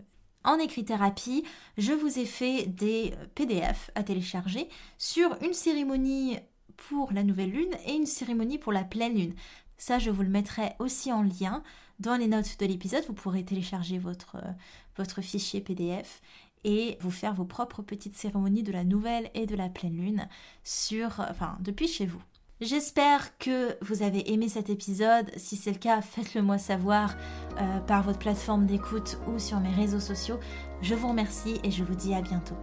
En 0.44 0.58
écrit-thérapie, 0.58 1.44
je 1.78 1.92
vous 1.92 2.18
ai 2.18 2.26
fait 2.26 2.66
des 2.66 3.14
euh, 3.16 3.26
PDF 3.34 3.90
à 3.94 4.02
télécharger 4.02 4.68
sur 4.98 5.36
une 5.42 5.54
cérémonie 5.54 6.38
pour 6.76 7.12
la 7.12 7.22
nouvelle 7.22 7.50
lune 7.50 7.74
et 7.86 7.94
une 7.94 8.06
cérémonie 8.06 8.58
pour 8.58 8.72
la 8.72 8.84
pleine 8.84 9.14
lune. 9.14 9.34
Ça, 9.78 9.98
je 9.98 10.10
vous 10.10 10.22
le 10.22 10.28
mettrai 10.28 10.72
aussi 10.78 11.12
en 11.12 11.22
lien 11.22 11.62
dans 12.00 12.16
les 12.16 12.26
notes 12.26 12.58
de 12.58 12.66
l'épisode, 12.66 13.04
vous 13.06 13.14
pourrez 13.14 13.44
télécharger 13.44 13.98
votre, 13.98 14.36
euh, 14.36 15.22
fichier 15.22 15.60
PDF 15.60 16.20
et 16.64 16.96
vous 17.00 17.10
faire 17.10 17.34
vos 17.34 17.44
propres 17.44 17.82
petites 17.82 18.16
cérémonies 18.16 18.62
de 18.62 18.72
la 18.72 18.84
nouvelle 18.84 19.30
et 19.34 19.46
de 19.46 19.54
la 19.54 19.68
pleine 19.68 19.96
lune 19.96 20.28
sur, 20.62 21.20
enfin, 21.30 21.56
depuis 21.60 21.88
chez 21.88 22.06
vous. 22.06 22.22
J'espère 22.60 23.36
que 23.38 23.76
vous 23.84 24.02
avez 24.02 24.32
aimé 24.32 24.48
cet 24.48 24.70
épisode. 24.70 25.30
Si 25.36 25.56
c'est 25.56 25.72
le 25.72 25.78
cas, 25.78 26.00
faites-le 26.00 26.40
moi 26.40 26.56
savoir 26.56 27.14
euh, 27.60 27.80
par 27.80 28.02
votre 28.02 28.20
plateforme 28.20 28.64
d'écoute 28.64 29.18
ou 29.28 29.38
sur 29.38 29.60
mes 29.60 29.74
réseaux 29.74 30.00
sociaux. 30.00 30.38
Je 30.80 30.94
vous 30.94 31.08
remercie 31.08 31.60
et 31.64 31.70
je 31.70 31.84
vous 31.84 31.94
dis 31.94 32.14
à 32.14 32.22
bientôt. 32.22 32.56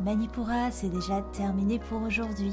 Manipura, 0.00 0.70
c'est 0.70 0.88
déjà 0.88 1.22
terminé 1.32 1.78
pour 1.78 2.02
aujourd'hui. 2.02 2.52